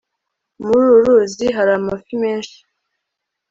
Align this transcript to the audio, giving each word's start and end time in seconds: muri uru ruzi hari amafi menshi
muri 0.61 0.75
uru 0.85 0.97
ruzi 1.05 1.45
hari 1.57 1.71
amafi 1.79 2.13
menshi 2.23 2.57